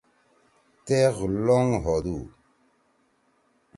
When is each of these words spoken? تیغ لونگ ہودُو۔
تیغ 0.85 1.15
لونگ 1.45 1.69
ہودُو۔ 1.83 2.17